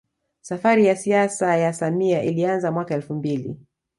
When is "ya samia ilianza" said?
1.57-2.71